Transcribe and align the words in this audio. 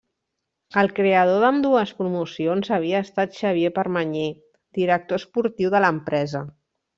El 0.81 0.87
creador 0.99 1.43
d'ambdues 1.43 1.91
promocions 1.99 2.71
havia 2.77 3.03
estat 3.09 3.37
Xavier 3.43 3.71
Permanyer, 3.79 4.25
director 4.81 5.23
esportiu 5.23 5.75
de 5.77 5.85
l'empresa. 5.87 6.45